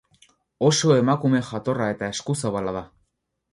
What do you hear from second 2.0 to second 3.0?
eskuzabala da.